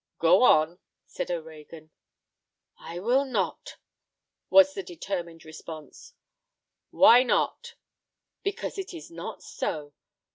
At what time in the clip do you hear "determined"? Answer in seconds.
4.81-5.45